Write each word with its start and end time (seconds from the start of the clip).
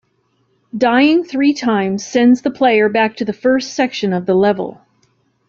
Dying 0.75 1.23
three 1.23 1.53
times 1.53 2.03
sends 2.07 2.41
the 2.41 2.49
player 2.49 2.89
back 2.89 3.17
to 3.17 3.25
the 3.25 3.33
first 3.33 3.73
section 3.75 4.13
of 4.13 4.25
the 4.25 4.33
level. 4.33 4.81